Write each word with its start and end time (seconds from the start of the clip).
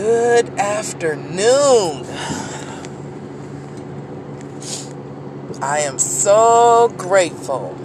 Good 0.00 0.48
afternoon. 0.58 2.06
I 5.60 5.80
am 5.80 5.98
so 5.98 6.90
grateful. 6.96 7.76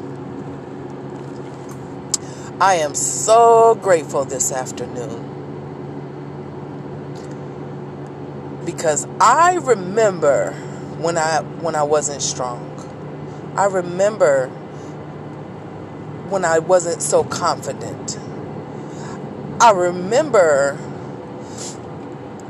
I 2.61 2.75
am 2.75 2.95
so 2.95 3.75
grateful 3.75 4.23
this 4.23 4.53
afternoon 4.53 5.25
because 8.65 9.05
I 9.19 9.55
remember 9.55 10.53
when 10.97 11.17
I 11.17 11.41
when 11.41 11.75
I 11.75 11.83
wasn't 11.83 12.21
strong. 12.21 12.63
I 13.57 13.65
remember 13.65 14.47
when 16.29 16.45
I 16.45 16.59
wasn't 16.59 17.01
so 17.01 17.25
confident. 17.25 18.17
I 19.59 19.71
remember 19.71 20.79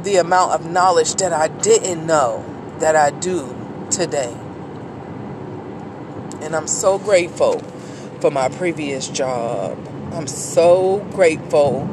the 0.06 0.18
amount 0.18 0.52
of 0.52 0.70
knowledge 0.72 1.16
that 1.16 1.34
I 1.34 1.48
didn't 1.48 2.06
know 2.06 2.46
that 2.80 2.96
I 2.96 3.10
do 3.10 3.56
today. 3.90 4.34
And 6.42 6.56
I'm 6.56 6.68
so 6.68 7.00
grateful 7.00 7.60
for 8.22 8.30
my 8.30 8.50
previous 8.50 9.08
job. 9.08 9.78
I'm 10.14 10.28
so 10.28 11.00
grateful 11.12 11.88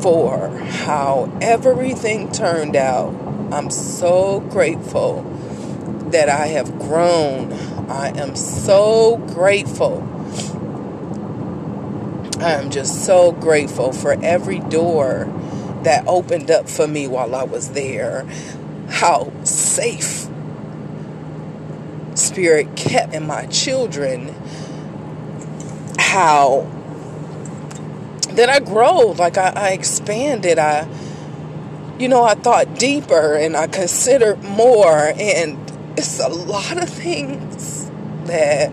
for 0.00 0.48
how 0.48 1.36
everything 1.42 2.30
turned 2.30 2.76
out. 2.76 3.12
I'm 3.52 3.70
so 3.70 4.40
grateful 4.40 5.22
that 6.12 6.28
I 6.28 6.46
have 6.46 6.78
grown. 6.78 7.52
I 7.90 8.16
am 8.16 8.36
so 8.36 9.16
grateful. 9.16 10.06
I 12.38 12.52
am 12.52 12.70
just 12.70 13.04
so 13.04 13.32
grateful 13.32 13.92
for 13.92 14.12
every 14.22 14.60
door 14.60 15.24
that 15.84 16.06
opened 16.06 16.50
up 16.50 16.68
for 16.68 16.86
me 16.86 17.06
while 17.06 17.34
I 17.34 17.44
was 17.44 17.70
there. 17.70 18.24
How 18.88 19.32
safe 19.44 20.28
Spirit 22.14 22.76
kept 22.76 23.14
in 23.14 23.26
my 23.26 23.46
children. 23.46 24.34
How 25.98 26.70
that 28.30 28.48
I 28.48 28.60
grow, 28.60 29.12
like 29.12 29.38
I, 29.38 29.52
I 29.56 29.70
expanded. 29.70 30.58
I, 30.58 30.88
you 31.98 32.08
know, 32.08 32.22
I 32.22 32.34
thought 32.34 32.78
deeper 32.78 33.34
and 33.34 33.56
I 33.56 33.66
considered 33.66 34.42
more. 34.42 35.12
And 35.18 35.58
it's 35.96 36.20
a 36.20 36.28
lot 36.28 36.82
of 36.82 36.88
things 36.88 37.90
that 38.24 38.72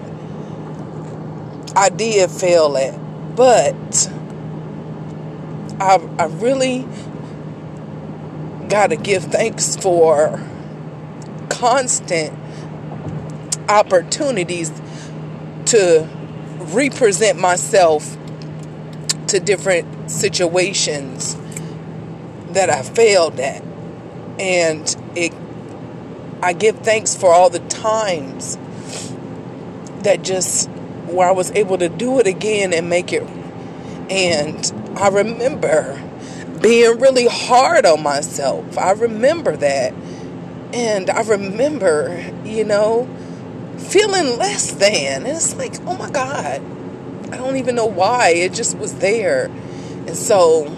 I 1.76 1.90
did 1.90 2.30
fail 2.30 2.78
at. 2.78 3.36
But 3.36 4.12
I, 5.80 5.96
I 6.18 6.26
really 6.26 6.88
got 8.68 8.88
to 8.88 8.96
give 8.96 9.26
thanks 9.26 9.76
for 9.76 10.44
constant 11.50 12.38
opportunities 13.70 14.72
to 15.66 16.08
represent 16.60 17.40
myself 17.40 18.18
to 19.28 19.40
different 19.40 20.10
situations 20.10 21.36
that 22.50 22.70
I 22.70 22.82
failed 22.82 23.40
at. 23.40 23.64
And 24.40 24.96
it 25.16 25.34
I 26.42 26.54
give 26.54 26.80
thanks 26.80 27.16
for 27.16 27.34
all 27.34 27.50
the 27.50 27.60
times 27.60 28.58
that 30.04 30.24
just 30.24 30.70
where 31.08 31.28
I 31.28 31.32
was 31.32 31.52
able 31.52 31.78
to 31.80 31.90
do 31.90 32.20
it 32.20 32.28
again 32.28 32.74
and 32.74 32.90
make 32.90 33.12
it 33.12 33.24
and 34.10 34.87
I 34.98 35.10
remember 35.10 36.02
being 36.62 37.00
really 37.00 37.28
hard 37.28 37.86
on 37.86 38.02
myself. 38.02 38.78
I 38.78 38.92
remember 38.92 39.56
that. 39.56 39.94
And 40.74 41.10
I 41.10 41.22
remember, 41.22 42.34
you 42.44 42.64
know, 42.64 43.08
feeling 43.78 44.38
less 44.38 44.72
than. 44.72 45.26
And 45.26 45.28
it's 45.28 45.56
like, 45.56 45.76
oh 45.82 45.96
my 45.98 46.10
God, 46.10 46.62
I 47.32 47.38
don't 47.38 47.58
even 47.58 47.76
know 47.76 47.86
why. 47.86 48.30
It 48.30 48.54
just 48.54 48.78
was 48.78 48.96
there. 48.96 49.46
And 49.46 50.16
so 50.16 50.76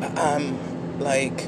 I'm 0.00 0.98
like, 0.98 1.46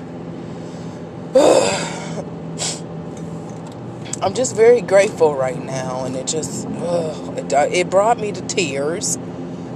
I'm 4.22 4.34
just 4.34 4.54
very 4.54 4.82
grateful 4.82 5.34
right 5.34 5.58
now. 5.58 6.04
And 6.04 6.16
it 6.16 6.26
just, 6.26 6.68
it, 6.68 7.50
it 7.50 7.88
brought 7.88 8.20
me 8.20 8.30
to 8.32 8.42
tears 8.42 9.16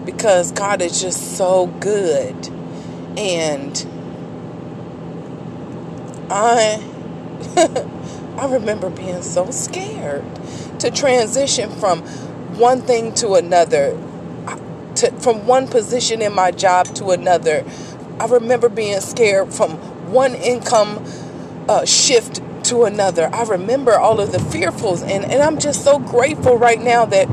because 0.04 0.52
God 0.52 0.82
is 0.82 1.00
just 1.00 1.36
so 1.36 1.66
good. 1.66 2.48
And 3.16 3.86
I 6.30 6.82
I 8.36 8.52
remember 8.52 8.90
being 8.90 9.22
so 9.22 9.50
scared 9.50 10.24
to 10.80 10.90
transition 10.90 11.70
from 11.70 12.02
one 12.58 12.82
thing 12.82 13.14
to 13.14 13.34
another, 13.34 13.90
to, 14.96 15.10
from 15.20 15.46
one 15.46 15.68
position 15.68 16.20
in 16.20 16.34
my 16.34 16.50
job 16.50 16.86
to 16.96 17.10
another. 17.10 17.64
I 18.18 18.26
remember 18.26 18.68
being 18.68 19.00
scared 19.00 19.52
from 19.54 19.72
one 20.12 20.34
income 20.34 21.04
uh, 21.68 21.84
shift 21.84 22.40
to 22.64 22.84
another. 22.84 23.28
I 23.32 23.44
remember 23.44 23.98
all 23.98 24.20
of 24.20 24.32
the 24.32 24.38
fearfuls, 24.38 25.02
and, 25.02 25.24
and 25.24 25.42
I'm 25.42 25.58
just 25.58 25.84
so 25.84 25.98
grateful 25.98 26.58
right 26.58 26.80
now 26.80 27.04
that 27.06 27.28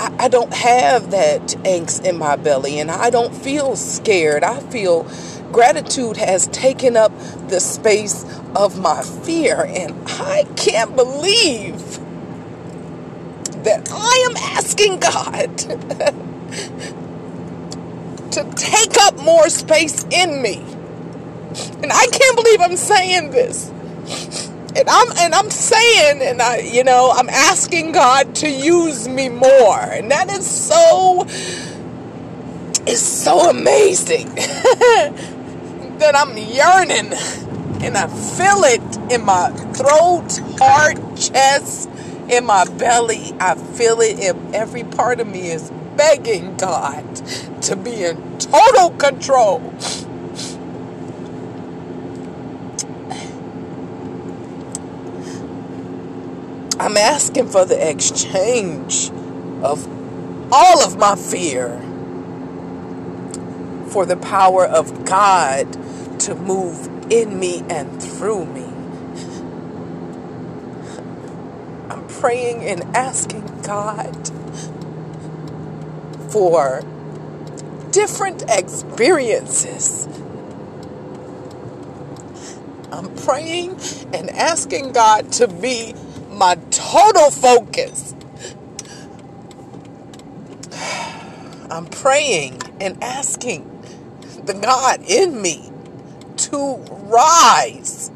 I, 0.00 0.24
I 0.24 0.28
don't 0.28 0.52
have 0.52 1.10
that 1.12 1.40
angst 1.64 2.04
in 2.04 2.18
my 2.18 2.36
belly 2.36 2.78
and 2.80 2.90
I 2.90 3.10
don't 3.10 3.34
feel 3.34 3.76
scared. 3.76 4.42
I 4.44 4.60
feel 4.60 5.04
gratitude 5.52 6.16
has 6.16 6.46
taken 6.48 6.96
up 6.96 7.12
the 7.48 7.60
space 7.60 8.24
of 8.56 8.78
my 8.78 9.02
fear, 9.02 9.64
and 9.64 9.94
I 10.06 10.44
can't 10.56 10.96
believe 10.96 11.78
that 13.64 13.88
I 13.92 14.28
am 14.30 14.36
asking 14.56 15.00
God 15.00 15.58
to 18.32 18.44
take 18.56 18.96
up 19.02 19.18
more 19.18 19.48
space 19.50 20.04
in 20.10 20.42
me. 20.42 20.64
And 21.82 21.92
I 21.92 22.06
can't 22.06 22.36
believe 22.36 22.60
I'm 22.60 22.76
saying 22.76 23.30
this 23.32 23.70
and 24.76 24.88
I'm 24.88 25.12
and 25.18 25.34
I'm 25.34 25.50
saying 25.50 26.22
and 26.22 26.40
I 26.40 26.58
you 26.58 26.84
know 26.84 27.10
I'm 27.14 27.28
asking 27.28 27.92
God 27.92 28.34
to 28.36 28.50
use 28.50 29.08
me 29.08 29.28
more 29.28 29.80
and 29.80 30.10
that 30.10 30.30
is 30.30 30.48
so 30.48 31.26
is 32.86 33.00
so 33.00 33.50
amazing 33.50 34.34
that 34.34 36.14
I'm 36.16 36.36
yearning 36.36 37.12
and 37.82 37.96
I 37.96 38.08
feel 38.08 38.62
it 38.64 39.12
in 39.12 39.24
my 39.24 39.50
throat, 39.72 40.38
heart, 40.58 40.96
chest, 41.16 41.88
in 42.28 42.44
my 42.44 42.64
belly. 42.64 43.34
I 43.40 43.54
feel 43.54 44.00
it 44.00 44.18
in 44.18 44.54
every 44.54 44.84
part 44.84 45.20
of 45.20 45.26
me 45.26 45.50
is 45.50 45.70
begging 45.96 46.56
God 46.56 47.04
to 47.62 47.76
be 47.76 48.04
in 48.04 48.38
total 48.38 48.90
control 48.90 49.60
I'm 56.80 56.96
asking 56.96 57.48
for 57.48 57.66
the 57.66 57.90
exchange 57.90 59.10
of 59.62 59.86
all 60.50 60.82
of 60.82 60.96
my 60.96 61.14
fear 61.14 61.78
for 63.90 64.06
the 64.06 64.16
power 64.16 64.64
of 64.64 65.04
God 65.04 65.70
to 66.20 66.34
move 66.34 66.88
in 67.12 67.38
me 67.38 67.62
and 67.68 68.02
through 68.02 68.46
me. 68.46 68.64
I'm 71.90 72.08
praying 72.08 72.64
and 72.64 72.96
asking 72.96 73.60
God 73.60 74.30
for 76.30 76.80
different 77.90 78.44
experiences. 78.48 80.08
I'm 82.90 83.14
praying 83.16 83.78
and 84.14 84.30
asking 84.30 84.92
God 84.92 85.30
to 85.32 85.46
be 85.46 85.94
my 86.40 86.54
total 86.70 87.30
focus. 87.30 88.14
I'm 91.70 91.86
praying 91.86 92.62
and 92.80 93.02
asking 93.04 93.66
the 94.46 94.54
God 94.54 95.02
in 95.06 95.40
me 95.42 95.70
to 96.38 96.76
rise 97.04 98.10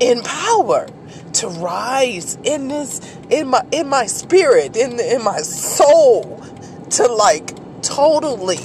in 0.00 0.22
power, 0.22 0.88
to 1.34 1.48
rise 1.48 2.38
in 2.42 2.68
this 2.68 3.00
in 3.28 3.48
my 3.48 3.62
in 3.70 3.86
my 3.88 4.06
spirit, 4.06 4.78
in 4.78 4.98
in 4.98 5.22
my 5.22 5.40
soul, 5.42 6.42
to 6.88 7.06
like 7.06 7.52
totally 7.82 8.58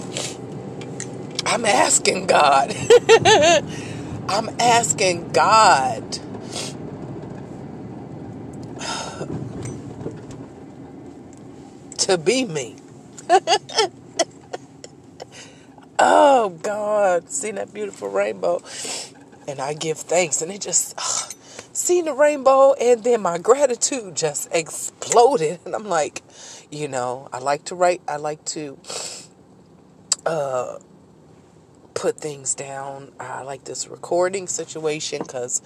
I'm 1.45 1.65
asking 1.65 2.27
God. 2.27 2.73
I'm 4.29 4.49
asking 4.59 5.29
God 5.33 6.19
to 11.99 12.17
be 12.17 12.45
me. 12.45 12.75
oh 15.99 16.49
God, 16.61 17.29
seen 17.29 17.55
that 17.55 17.73
beautiful 17.73 18.09
rainbow. 18.09 18.61
And 19.47 19.59
I 19.59 19.73
give 19.73 19.97
thanks. 19.97 20.41
And 20.41 20.51
it 20.51 20.61
just, 20.61 20.95
uh, 20.97 21.29
seen 21.73 22.05
the 22.05 22.13
rainbow. 22.13 22.73
And 22.73 23.03
then 23.03 23.21
my 23.21 23.37
gratitude 23.37 24.15
just 24.15 24.47
exploded. 24.51 25.59
And 25.65 25.75
I'm 25.75 25.87
like, 25.87 26.23
you 26.71 26.87
know, 26.87 27.29
I 27.31 27.39
like 27.39 27.65
to 27.65 27.75
write, 27.75 28.01
I 28.07 28.17
like 28.17 28.43
to 28.45 28.77
uh, 30.25 30.79
put 31.93 32.19
things 32.19 32.55
down. 32.55 33.11
I 33.19 33.43
like 33.43 33.63
this 33.63 33.87
recording 33.87 34.47
situation 34.47 35.19
because 35.21 35.61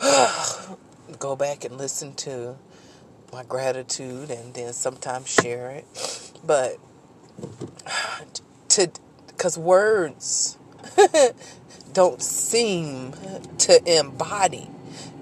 go 1.18 1.36
back 1.36 1.64
and 1.64 1.78
listen 1.78 2.14
to 2.16 2.56
my 3.32 3.44
gratitude 3.44 4.30
and 4.30 4.54
then 4.54 4.72
sometimes 4.72 5.28
share 5.28 5.70
it. 5.70 6.32
But 6.44 6.78
to 8.70 8.90
because 9.28 9.58
words 9.58 10.58
don't 11.92 12.22
seem 12.22 13.12
to 13.58 13.98
embody 13.98 14.68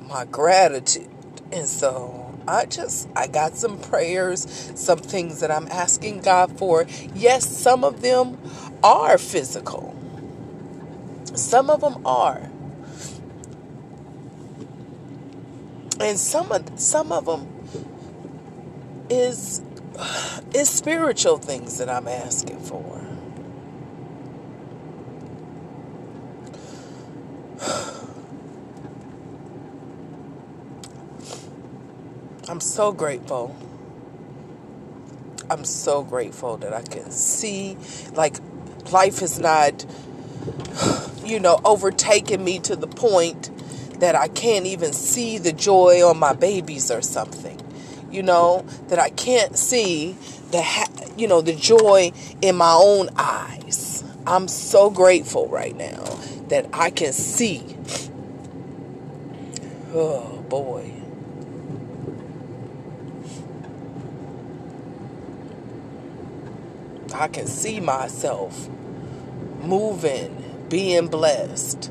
my 0.09 0.25
gratitude. 0.27 1.11
And 1.53 1.67
so 1.69 2.35
I 2.49 2.67
just, 2.67 3.09
I 3.17 3.27
got 3.29 3.57
some 3.57 3.79
prayers, 3.79 4.73
some 4.77 4.99
things 4.99 5.41
that 5.41 5.51
I'm 5.51 5.69
asking 5.69 6.21
God 6.23 6.59
for. 6.59 6.87
Yes, 7.15 7.47
some 7.49 7.85
of 7.85 8.03
them 8.03 8.39
are 8.83 9.19
physical, 9.19 9.97
some 11.35 11.71
of 11.71 11.81
them 11.83 12.07
are. 12.07 12.51
And 16.05 16.19
some 16.19 16.53
of 16.53 16.79
some 16.79 17.13
of 17.13 17.25
them 17.25 17.49
is 19.11 19.63
is 20.55 20.69
spiritual 20.69 21.39
things 21.39 21.79
that 21.79 21.89
I'm 21.89 22.09
asking 22.09 22.61
for. 22.61 23.01
I'm 32.49 32.61
so 32.61 32.93
grateful. 32.93 33.57
I'm 35.51 35.65
so 35.65 36.03
grateful 36.03 36.59
that 36.59 36.75
I 36.75 36.83
can 36.83 37.11
see, 37.11 37.79
like, 38.13 38.37
life 38.93 39.23
is 39.23 39.39
not, 39.39 39.87
you 41.25 41.41
know, 41.41 41.61
overtaking 41.65 42.45
me 42.45 42.59
to 42.61 42.77
the 42.77 42.89
point 42.89 43.51
that 44.05 44.15
I 44.15 44.29
can't 44.29 44.67
even 44.67 44.93
see 44.93 45.39
the 45.39 45.51
joy 45.51 46.07
on 46.07 46.19
my 46.19 46.35
babies 46.35 46.91
or 46.91 47.01
something. 47.01 47.59
You 48.11 48.23
know, 48.23 48.67
that 48.89 48.99
I 48.99 49.09
can't 49.09 49.57
see 49.57 50.15
the, 50.51 50.61
ha- 50.61 50.93
you 51.17 51.27
know, 51.27 51.41
the 51.41 51.55
joy 51.55 52.13
in 52.43 52.55
my 52.55 52.75
own 52.79 53.09
eyes. 53.17 54.05
I'm 54.27 54.47
so 54.47 54.91
grateful 54.91 55.49
right 55.49 55.75
now 55.75 56.05
that 56.49 56.69
I 56.75 56.91
can 56.91 57.15
see. 57.15 57.63
Oh 59.95 60.45
boy. 60.51 60.93
I 67.15 67.29
can 67.29 67.47
see 67.47 67.81
myself 67.81 68.69
moving, 69.63 70.67
being 70.69 71.09
blessed. 71.09 71.91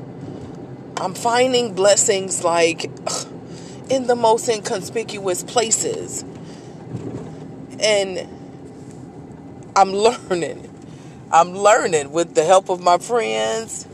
I'm 0.96 1.14
finding 1.14 1.74
blessings 1.74 2.44
like 2.44 2.84
in 3.90 4.06
the 4.06 4.16
most 4.16 4.48
inconspicuous 4.48 5.42
places. 5.42 6.24
And 7.80 8.28
I'm 9.76 9.92
learning. 9.94 10.70
I'm 11.32 11.52
learning 11.54 12.12
with 12.12 12.34
the 12.34 12.44
help 12.44 12.68
of 12.68 12.80
my 12.80 12.98
friends 12.98 13.86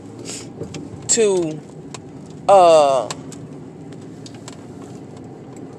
to 1.09 1.59
uh 2.47 3.09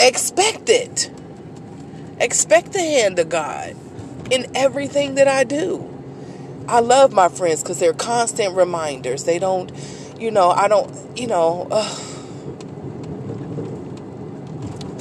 expect 0.01 0.69
it. 0.69 1.11
Expect 2.21 2.73
the 2.73 2.81
hand 2.81 3.19
of 3.19 3.29
God 3.29 3.77
in 4.31 4.47
everything 4.57 5.17
that 5.17 5.29
I 5.29 5.45
do. 5.45 5.89
I 6.69 6.81
love 6.81 7.13
my 7.13 7.29
friends 7.29 7.63
because 7.63 7.81
they're 7.81 7.93
constant 7.93 8.57
reminders. 8.57 9.25
They 9.25 9.39
don't, 9.39 9.73
you 10.23 10.31
know, 10.31 10.51
I 10.51 10.69
don't, 10.69 11.19
you 11.19 11.27
know, 11.27 11.67
uh, 11.73 11.99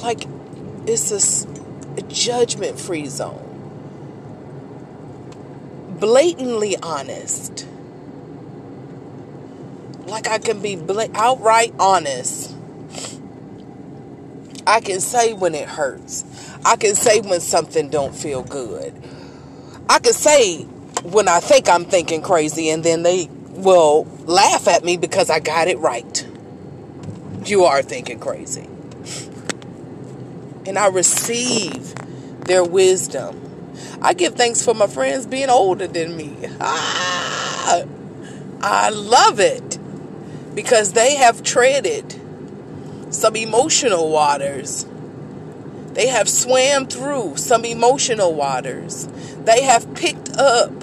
like 0.01 0.25
it's 0.87 1.11
a, 1.11 1.51
judgment 2.07 2.79
free 2.79 3.05
zone. 3.05 3.47
Blatantly 5.99 6.75
honest. 6.77 7.67
Like 10.07 10.27
I 10.27 10.39
can 10.39 10.59
be 10.59 10.75
bla- 10.75 11.09
outright 11.13 11.73
honest. 11.79 12.55
I 14.65 14.81
can 14.81 14.99
say 14.99 15.33
when 15.33 15.53
it 15.53 15.69
hurts. 15.69 16.25
I 16.65 16.75
can 16.75 16.95
say 16.95 17.21
when 17.21 17.41
something 17.41 17.89
don't 17.89 18.15
feel 18.15 18.41
good. 18.41 18.93
I 19.87 19.99
can 19.99 20.13
say 20.13 20.63
when 21.03 21.27
I 21.27 21.39
think 21.39 21.69
I'm 21.69 21.85
thinking 21.85 22.21
crazy, 22.21 22.69
and 22.69 22.83
then 22.83 23.03
they 23.03 23.29
will 23.53 24.05
laugh 24.25 24.67
at 24.67 24.83
me 24.83 24.97
because 24.97 25.29
I 25.29 25.39
got 25.39 25.67
it 25.67 25.77
right. 25.79 26.27
You 27.45 27.65
are 27.65 27.81
thinking 27.81 28.19
crazy. 28.19 28.67
And 30.65 30.77
I 30.77 30.87
receive 30.87 31.95
their 32.45 32.63
wisdom. 32.63 33.39
I 34.01 34.13
give 34.13 34.35
thanks 34.35 34.63
for 34.63 34.73
my 34.73 34.87
friends 34.87 35.25
being 35.25 35.49
older 35.49 35.87
than 35.87 36.15
me. 36.15 36.35
Ah, 36.59 37.83
I 38.61 38.89
love 38.89 39.39
it 39.39 39.79
because 40.53 40.93
they 40.93 41.15
have 41.15 41.43
treaded 41.43 42.15
some 43.09 43.35
emotional 43.35 44.09
waters. 44.09 44.85
They 45.93 46.07
have 46.07 46.29
swam 46.29 46.87
through 46.87 47.37
some 47.37 47.65
emotional 47.65 48.33
waters. 48.33 49.07
They 49.43 49.63
have 49.63 49.93
picked 49.93 50.29
up 50.37 50.80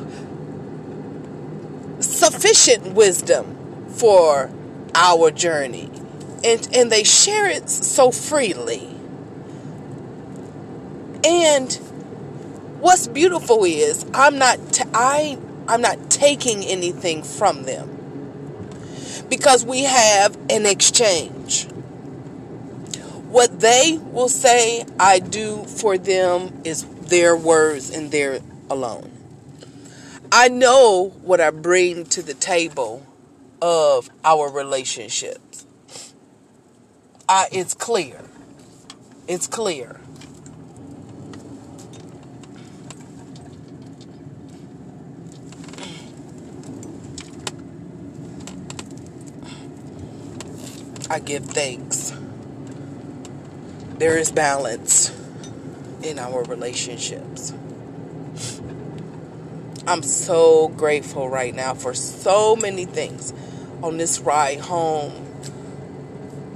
sufficient 2.18 2.94
wisdom 2.94 3.86
for 3.90 4.50
our 4.94 5.30
journey. 5.30 5.90
And, 6.44 6.68
and 6.74 6.92
they 6.92 7.04
share 7.04 7.48
it 7.48 7.68
so 7.68 8.10
freely. 8.10 8.86
And 11.24 11.72
what's 12.80 13.06
beautiful 13.08 13.64
is 13.64 14.06
I'm 14.14 14.38
not 14.38 14.72
t- 14.72 14.84
I 14.94 15.38
I'm 15.66 15.82
not 15.82 16.10
taking 16.10 16.64
anything 16.64 17.22
from 17.22 17.64
them. 17.64 17.94
Because 19.28 19.64
we 19.64 19.82
have 19.82 20.36
an 20.48 20.64
exchange. 20.64 21.64
What 23.28 23.60
they 23.60 23.98
will 23.98 24.30
say 24.30 24.86
I 24.98 25.18
do 25.18 25.64
for 25.64 25.98
them 25.98 26.62
is 26.64 26.84
their 26.84 27.36
words 27.36 27.90
and 27.90 28.10
their 28.10 28.40
alone. 28.70 29.17
I 30.30 30.48
know 30.48 31.08
what 31.22 31.40
I 31.40 31.50
bring 31.50 32.04
to 32.06 32.22
the 32.22 32.34
table 32.34 33.06
of 33.62 34.10
our 34.24 34.50
relationships. 34.50 35.64
I, 37.26 37.48
it's 37.50 37.72
clear. 37.72 38.20
It's 39.26 39.46
clear. 39.46 40.00
I 51.10 51.20
give 51.20 51.46
thanks. 51.46 52.12
There 53.96 54.18
is 54.18 54.30
balance 54.30 55.10
in 56.02 56.18
our 56.18 56.42
relationships. 56.44 57.54
I'm 59.88 60.02
so 60.02 60.68
grateful 60.68 61.30
right 61.30 61.54
now 61.54 61.72
for 61.72 61.94
so 61.94 62.54
many 62.56 62.84
things 62.84 63.32
on 63.82 63.96
this 63.96 64.20
ride 64.20 64.60
home. 64.60 65.24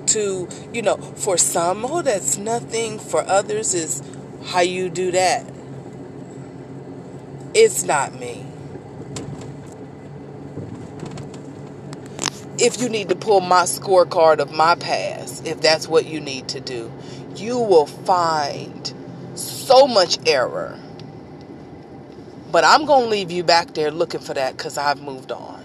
To, 0.09 0.47
you 0.75 0.83
know, 0.83 0.99
for 0.99 1.39
some, 1.39 1.87
oh, 1.87 2.03
that's 2.03 2.37
nothing. 2.37 2.99
For 2.99 3.23
others, 3.23 3.73
is 3.73 4.03
how 4.45 4.61
you 4.61 4.91
do 4.91 5.13
that. 5.13 5.47
It's 7.55 7.85
not 7.85 8.13
me. 8.21 8.45
If 12.59 12.83
you 12.83 12.91
need 12.91 13.09
to 13.09 13.17
pull 13.17 13.41
my 13.41 13.63
scorecard 13.63 14.41
of 14.41 14.53
my 14.53 14.75
past, 14.75 15.47
if 15.47 15.63
that's 15.63 15.89
what 15.89 16.05
you 16.05 16.21
need 16.21 16.49
to 16.49 16.61
do, 16.61 16.93
you 17.35 17.59
will 17.59 17.87
find 17.87 18.93
so 19.35 19.87
much 19.87 20.19
error 20.29 20.79
but 22.53 22.65
I'm 22.65 22.85
going 22.85 23.05
to 23.05 23.09
leave 23.09 23.31
you 23.31 23.43
back 23.43 23.73
there 23.73 23.91
looking 23.91 24.21
for 24.21 24.35
that 24.35 24.59
because 24.59 24.77
I've 24.77 25.01
moved 25.01 25.33
on. 25.33 25.65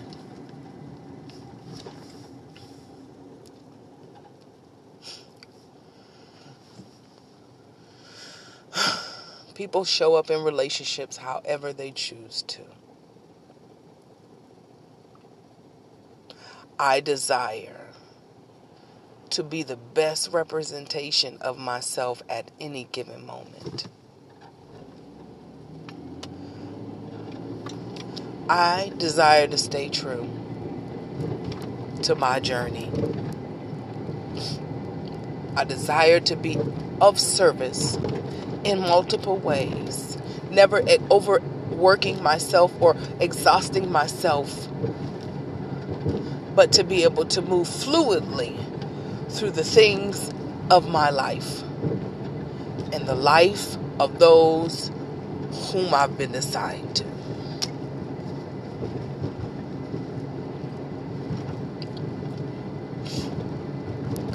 People 9.54 9.84
show 9.84 10.16
up 10.16 10.30
in 10.30 10.42
relationships 10.44 11.18
however 11.18 11.74
they 11.74 11.92
choose 11.92 12.42
to. 12.44 12.62
I 16.80 17.02
desire 17.02 17.88
to 19.32 19.44
be 19.44 19.64
the 19.64 19.76
best 19.76 20.32
representation 20.32 21.38
of 21.42 21.58
myself 21.58 22.24
at 22.30 22.50
any 22.62 22.88
given 22.94 23.26
moment. 23.26 23.88
I 28.50 28.94
desire 28.96 29.46
to 29.48 29.58
stay 29.58 29.90
true 29.90 30.30
to 32.04 32.16
my 32.16 32.40
journey. 32.40 32.90
I 35.58 35.66
desire 35.66 36.22
to 36.22 36.38
be 36.38 36.58
of 37.02 37.20
service 37.20 37.98
in 38.64 38.80
multiple 38.80 39.36
ways, 39.36 40.18
never 40.50 40.82
overworking 41.12 42.24
myself 42.24 42.72
or 42.80 42.96
exhausting 43.20 43.92
myself, 43.92 44.70
but 46.56 46.72
to 46.72 46.86
be 46.86 47.04
able 47.04 47.26
to 47.26 47.42
move 47.42 47.68
fluidly 47.68 48.56
through 49.30 49.52
the 49.52 49.66
things 49.66 50.32
of 50.72 50.88
my 50.90 51.10
life 51.10 51.64
and 52.94 53.06
the 53.06 53.16
life 53.16 53.76
of 54.00 54.20
those 54.20 54.90
whom 55.74 55.94
I've 55.94 56.18
been 56.18 56.34
assigned 56.34 56.96
to. 56.96 57.17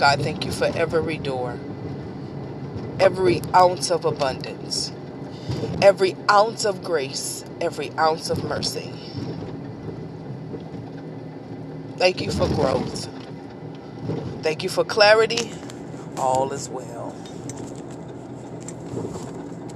God, 0.02 0.21
thank 0.21 0.44
you 0.44 0.50
for 0.50 0.64
every 0.64 1.16
door, 1.16 1.61
every 2.99 3.40
ounce 3.54 3.88
of 3.92 4.04
abundance, 4.04 4.92
every 5.80 6.16
ounce 6.28 6.64
of 6.64 6.82
grace, 6.82 7.44
every 7.61 7.92
ounce 7.92 8.28
of 8.28 8.42
mercy. 8.42 8.92
Thank 11.99 12.21
you 12.21 12.32
for 12.32 12.49
growth. 12.49 13.09
Thank 14.42 14.64
you 14.64 14.68
for 14.68 14.85
clarity. 14.85 15.52
All 16.16 16.52
is 16.52 16.68
well. 16.68 17.01